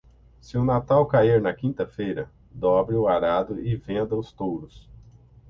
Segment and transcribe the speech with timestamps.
[0.39, 4.89] Se o Natal cair na quinta-feira, dobre o arado e venda os touros.